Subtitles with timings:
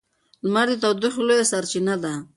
[0.45, 2.13] لمر د تودوخې لویه سرچینه ده.